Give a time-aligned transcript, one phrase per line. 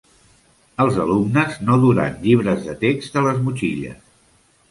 [0.83, 4.01] Els alumnes no duran llibres de text a les motxilles.